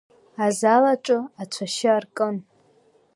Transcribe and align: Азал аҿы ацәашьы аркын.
Азал 0.45 0.83
аҿы 0.93 1.17
ацәашьы 1.41 1.89
аркын. 1.95 2.37